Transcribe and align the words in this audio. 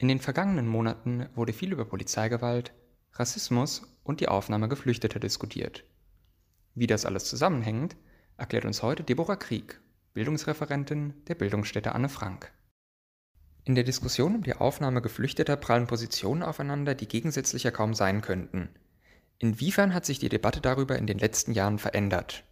In 0.00 0.08
den 0.08 0.18
vergangenen 0.18 0.66
Monaten 0.66 1.26
wurde 1.34 1.52
viel 1.52 1.72
über 1.72 1.84
Polizeigewalt, 1.84 2.72
Rassismus 3.12 3.82
und 4.02 4.20
die 4.20 4.28
Aufnahme 4.28 4.66
Geflüchteter 4.66 5.20
diskutiert. 5.20 5.84
Wie 6.74 6.86
das 6.86 7.04
alles 7.04 7.26
zusammenhängt, 7.26 7.96
erklärt 8.38 8.64
uns 8.64 8.82
heute 8.82 9.02
Deborah 9.02 9.36
Krieg, 9.36 9.78
Bildungsreferentin 10.14 11.12
der 11.28 11.34
Bildungsstätte 11.34 11.94
Anne 11.94 12.08
Frank. 12.08 12.50
In 13.64 13.74
der 13.74 13.84
Diskussion 13.84 14.36
um 14.36 14.42
die 14.42 14.54
Aufnahme 14.54 15.02
Geflüchteter 15.02 15.56
prallen 15.56 15.86
Positionen 15.86 16.42
aufeinander, 16.42 16.94
die 16.94 17.06
gegensätzlicher 17.06 17.70
kaum 17.70 17.92
sein 17.92 18.22
könnten. 18.22 18.70
Inwiefern 19.36 19.92
hat 19.92 20.06
sich 20.06 20.18
die 20.18 20.30
Debatte 20.30 20.62
darüber 20.62 20.96
in 20.96 21.06
den 21.06 21.18
letzten 21.18 21.52
Jahren 21.52 21.78
verändert? 21.78 22.44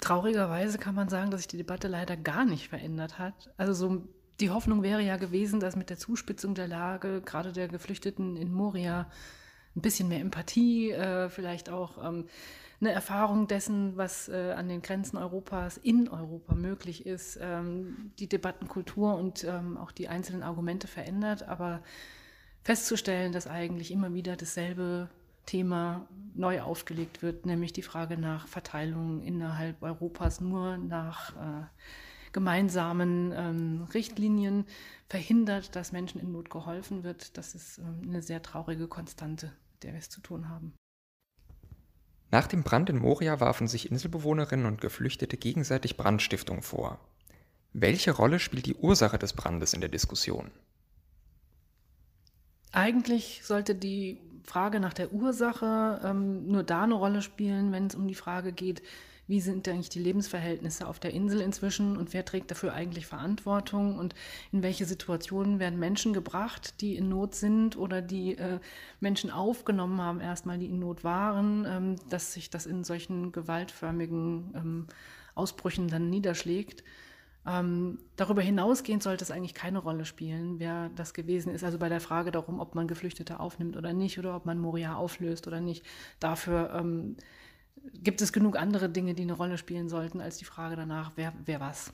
Traurigerweise 0.00 0.78
kann 0.78 0.96
man 0.96 1.08
sagen, 1.08 1.30
dass 1.30 1.42
sich 1.42 1.48
die 1.48 1.58
Debatte 1.58 1.86
leider 1.86 2.16
gar 2.16 2.44
nicht 2.44 2.68
verändert 2.68 3.20
hat. 3.20 3.54
Also 3.56 3.74
so 3.74 4.08
die 4.40 4.50
Hoffnung 4.50 4.82
wäre 4.82 5.02
ja 5.02 5.16
gewesen, 5.16 5.60
dass 5.60 5.76
mit 5.76 5.90
der 5.90 5.98
Zuspitzung 5.98 6.54
der 6.54 6.68
Lage, 6.68 7.20
gerade 7.20 7.52
der 7.52 7.68
Geflüchteten 7.68 8.36
in 8.36 8.52
Moria, 8.52 9.10
ein 9.76 9.82
bisschen 9.82 10.08
mehr 10.08 10.20
Empathie, 10.20 10.90
äh, 10.90 11.28
vielleicht 11.28 11.70
auch 11.70 12.04
ähm, 12.04 12.26
eine 12.80 12.92
Erfahrung 12.92 13.46
dessen, 13.46 13.96
was 13.96 14.28
äh, 14.28 14.54
an 14.56 14.68
den 14.68 14.82
Grenzen 14.82 15.16
Europas 15.16 15.76
in 15.76 16.08
Europa 16.08 16.54
möglich 16.54 17.06
ist, 17.06 17.38
ähm, 17.40 18.10
die 18.18 18.28
Debattenkultur 18.28 19.14
und 19.14 19.44
ähm, 19.44 19.76
auch 19.76 19.92
die 19.92 20.08
einzelnen 20.08 20.42
Argumente 20.42 20.88
verändert. 20.88 21.46
Aber 21.46 21.82
festzustellen, 22.62 23.32
dass 23.32 23.46
eigentlich 23.46 23.92
immer 23.92 24.12
wieder 24.14 24.36
dasselbe 24.36 25.08
Thema 25.46 26.06
neu 26.34 26.62
aufgelegt 26.62 27.22
wird, 27.22 27.44
nämlich 27.46 27.72
die 27.72 27.82
Frage 27.82 28.16
nach 28.16 28.48
Verteilung 28.48 29.22
innerhalb 29.22 29.82
Europas 29.82 30.40
nur 30.40 30.78
nach 30.78 31.36
äh, 31.36 31.64
gemeinsamen 32.32 33.32
ähm, 33.34 33.88
Richtlinien 33.92 34.64
verhindert, 35.08 35.74
dass 35.76 35.92
Menschen 35.92 36.20
in 36.20 36.32
Not 36.32 36.50
geholfen 36.50 37.02
wird. 37.02 37.36
Das 37.36 37.54
ist 37.54 37.78
ähm, 37.78 38.02
eine 38.08 38.22
sehr 38.22 38.42
traurige 38.42 38.88
Konstante, 38.88 39.52
mit 39.72 39.82
der 39.82 39.92
wir 39.92 39.98
es 39.98 40.10
zu 40.10 40.20
tun 40.20 40.48
haben. 40.48 40.74
Nach 42.30 42.46
dem 42.46 42.62
Brand 42.62 42.88
in 42.90 42.98
Moria 42.98 43.40
warfen 43.40 43.66
sich 43.66 43.90
Inselbewohnerinnen 43.90 44.66
und 44.66 44.80
Geflüchtete 44.80 45.36
gegenseitig 45.36 45.96
Brandstiftung 45.96 46.62
vor. 46.62 47.00
Welche 47.72 48.12
Rolle 48.12 48.38
spielt 48.38 48.66
die 48.66 48.76
Ursache 48.76 49.18
des 49.18 49.32
Brandes 49.32 49.74
in 49.74 49.80
der 49.80 49.90
Diskussion? 49.90 50.50
Eigentlich 52.72 53.40
sollte 53.44 53.74
die 53.74 54.20
Frage 54.44 54.78
nach 54.78 54.94
der 54.94 55.12
Ursache 55.12 56.00
ähm, 56.04 56.46
nur 56.46 56.62
da 56.62 56.84
eine 56.84 56.94
Rolle 56.94 57.22
spielen, 57.22 57.72
wenn 57.72 57.86
es 57.86 57.96
um 57.96 58.06
die 58.06 58.14
Frage 58.14 58.52
geht, 58.52 58.82
wie 59.30 59.40
sind 59.40 59.68
eigentlich 59.68 59.88
die 59.88 60.00
Lebensverhältnisse 60.00 60.88
auf 60.88 60.98
der 60.98 61.12
Insel 61.14 61.40
inzwischen 61.40 61.96
und 61.96 62.12
wer 62.12 62.24
trägt 62.24 62.50
dafür 62.50 62.74
eigentlich 62.74 63.06
Verantwortung 63.06 63.96
und 63.96 64.14
in 64.50 64.64
welche 64.64 64.84
Situationen 64.84 65.60
werden 65.60 65.78
Menschen 65.78 66.12
gebracht, 66.12 66.80
die 66.80 66.96
in 66.96 67.08
Not 67.08 67.36
sind 67.36 67.76
oder 67.76 68.02
die 68.02 68.36
äh, 68.36 68.58
Menschen 68.98 69.30
aufgenommen 69.30 70.00
haben, 70.00 70.20
erstmal, 70.20 70.58
die 70.58 70.66
in 70.66 70.80
Not 70.80 71.04
waren, 71.04 71.64
ähm, 71.64 71.96
dass 72.08 72.32
sich 72.32 72.50
das 72.50 72.66
in 72.66 72.82
solchen 72.82 73.30
gewaltförmigen 73.30 74.52
ähm, 74.56 74.86
Ausbrüchen 75.36 75.86
dann 75.86 76.10
niederschlägt. 76.10 76.82
Ähm, 77.46 77.98
darüber 78.16 78.42
hinausgehend 78.42 79.02
sollte 79.02 79.22
es 79.24 79.30
eigentlich 79.30 79.54
keine 79.54 79.78
Rolle 79.78 80.04
spielen, 80.04 80.58
wer 80.58 80.90
das 80.96 81.14
gewesen 81.14 81.54
ist. 81.54 81.62
Also 81.62 81.78
bei 81.78 81.88
der 81.88 82.00
Frage 82.00 82.32
darum, 82.32 82.58
ob 82.58 82.74
man 82.74 82.88
Geflüchtete 82.88 83.38
aufnimmt 83.38 83.76
oder 83.76 83.92
nicht 83.92 84.18
oder 84.18 84.34
ob 84.34 84.44
man 84.44 84.58
Moria 84.58 84.96
auflöst 84.96 85.46
oder 85.46 85.60
nicht. 85.60 85.86
Dafür 86.18 86.74
ähm, 86.74 87.16
gibt 87.94 88.20
es 88.20 88.32
genug 88.32 88.56
andere 88.56 88.88
Dinge, 88.88 89.14
die 89.14 89.22
eine 89.22 89.32
Rolle 89.32 89.58
spielen 89.58 89.88
sollten, 89.88 90.20
als 90.20 90.36
die 90.36 90.44
Frage 90.44 90.76
danach, 90.76 91.12
wer, 91.16 91.32
wer 91.44 91.60
was. 91.60 91.92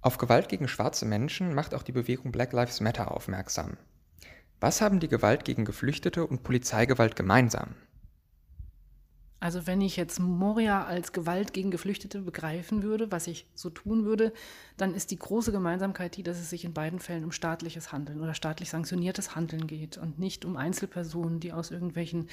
Auf 0.00 0.18
Gewalt 0.18 0.48
gegen 0.48 0.68
schwarze 0.68 1.04
Menschen 1.04 1.54
macht 1.54 1.74
auch 1.74 1.82
die 1.82 1.92
Bewegung 1.92 2.30
Black 2.30 2.52
Lives 2.52 2.80
Matter 2.80 3.10
aufmerksam. 3.10 3.76
Was 4.60 4.80
haben 4.80 5.00
die 5.00 5.08
Gewalt 5.08 5.44
gegen 5.44 5.64
Geflüchtete 5.64 6.26
und 6.26 6.42
Polizeigewalt 6.42 7.16
gemeinsam? 7.16 7.74
Also 9.38 9.66
wenn 9.66 9.82
ich 9.82 9.96
jetzt 9.96 10.18
Moria 10.18 10.84
als 10.84 11.12
Gewalt 11.12 11.52
gegen 11.52 11.70
Geflüchtete 11.70 12.22
begreifen 12.22 12.82
würde, 12.82 13.12
was 13.12 13.26
ich 13.26 13.46
so 13.54 13.68
tun 13.68 14.06
würde, 14.06 14.32
dann 14.78 14.94
ist 14.94 15.10
die 15.10 15.18
große 15.18 15.52
Gemeinsamkeit 15.52 16.16
die, 16.16 16.22
dass 16.22 16.38
es 16.38 16.48
sich 16.48 16.64
in 16.64 16.72
beiden 16.72 17.00
Fällen 17.00 17.24
um 17.24 17.32
staatliches 17.32 17.92
Handeln 17.92 18.20
oder 18.20 18.32
staatlich 18.32 18.70
sanktioniertes 18.70 19.36
Handeln 19.36 19.66
geht 19.66 19.98
und 19.98 20.18
nicht 20.18 20.46
um 20.46 20.56
Einzelpersonen, 20.56 21.38
die 21.38 21.52
aus 21.52 21.70
irgendwelchen 21.70 22.28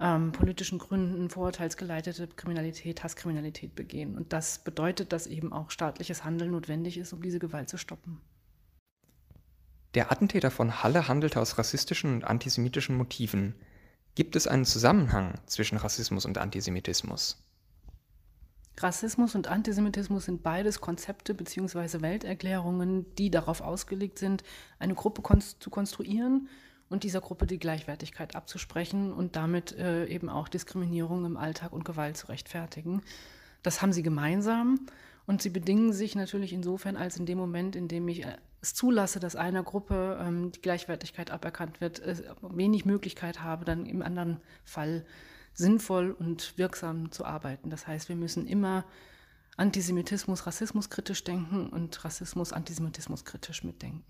ähm, 0.00 0.32
politischen 0.32 0.78
Gründen 0.78 1.28
vorurteilsgeleitete 1.28 2.28
Kriminalität, 2.28 3.02
Hasskriminalität 3.02 3.74
begehen. 3.74 4.16
Und 4.16 4.32
das 4.32 4.58
bedeutet, 4.58 5.12
dass 5.12 5.26
eben 5.26 5.52
auch 5.52 5.70
staatliches 5.70 6.24
Handeln 6.24 6.52
notwendig 6.52 6.98
ist, 6.98 7.12
um 7.12 7.22
diese 7.22 7.38
Gewalt 7.38 7.68
zu 7.68 7.78
stoppen. 7.78 8.20
Der 9.94 10.12
Attentäter 10.12 10.50
von 10.50 10.82
Halle 10.82 11.08
handelte 11.08 11.40
aus 11.40 11.58
rassistischen 11.58 12.14
und 12.14 12.24
antisemitischen 12.24 12.96
Motiven. 12.96 13.54
Gibt 14.14 14.36
es 14.36 14.46
einen 14.46 14.64
Zusammenhang 14.64 15.34
zwischen 15.46 15.78
Rassismus 15.78 16.24
und 16.26 16.38
Antisemitismus? 16.38 17.42
Rassismus 18.80 19.34
und 19.34 19.48
Antisemitismus 19.48 20.26
sind 20.26 20.44
beides 20.44 20.80
Konzepte 20.80 21.34
bzw. 21.34 22.00
Welterklärungen, 22.00 23.12
die 23.16 23.30
darauf 23.30 23.60
ausgelegt 23.60 24.18
sind, 24.18 24.44
eine 24.78 24.94
Gruppe 24.94 25.22
konst 25.22 25.62
zu 25.62 25.70
konstruieren 25.70 26.48
und 26.88 27.04
dieser 27.04 27.20
Gruppe 27.20 27.46
die 27.46 27.58
Gleichwertigkeit 27.58 28.34
abzusprechen 28.34 29.12
und 29.12 29.36
damit 29.36 29.72
äh, 29.72 30.06
eben 30.06 30.28
auch 30.28 30.48
Diskriminierung 30.48 31.24
im 31.24 31.36
Alltag 31.36 31.72
und 31.72 31.84
Gewalt 31.84 32.16
zu 32.16 32.28
rechtfertigen. 32.28 33.02
Das 33.62 33.82
haben 33.82 33.92
sie 33.92 34.02
gemeinsam 34.02 34.86
und 35.26 35.42
sie 35.42 35.50
bedingen 35.50 35.92
sich 35.92 36.14
natürlich 36.14 36.52
insofern, 36.52 36.96
als 36.96 37.18
in 37.18 37.26
dem 37.26 37.38
Moment, 37.38 37.76
in 37.76 37.88
dem 37.88 38.08
ich 38.08 38.24
äh, 38.24 38.36
es 38.60 38.74
zulasse, 38.74 39.20
dass 39.20 39.36
einer 39.36 39.62
Gruppe 39.62 40.18
ähm, 40.20 40.50
die 40.52 40.60
Gleichwertigkeit 40.60 41.30
aberkannt 41.30 41.80
wird, 41.80 42.00
äh, 42.00 42.16
wenig 42.42 42.84
Möglichkeit 42.84 43.42
habe, 43.42 43.64
dann 43.64 43.86
im 43.86 44.02
anderen 44.02 44.40
Fall 44.64 45.04
sinnvoll 45.52 46.12
und 46.12 46.56
wirksam 46.56 47.12
zu 47.12 47.24
arbeiten. 47.24 47.70
Das 47.70 47.86
heißt, 47.86 48.08
wir 48.08 48.16
müssen 48.16 48.46
immer 48.46 48.84
Antisemitismus, 49.56 50.46
Rassismus 50.46 50.88
kritisch 50.88 51.24
denken 51.24 51.68
und 51.68 52.04
Rassismus, 52.04 52.52
Antisemitismus 52.52 53.24
kritisch 53.24 53.64
mitdenken. 53.64 54.04